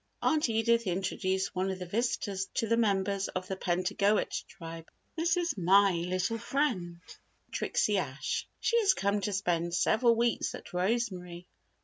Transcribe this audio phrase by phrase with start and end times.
[0.23, 4.89] Aunt Edith introduced one of the visitors to the members of the Pentagoet Tribe.
[5.15, 7.01] "This is my little friend
[7.51, 11.45] Trixie Ashe she has come to spend several weeks at Rosemary."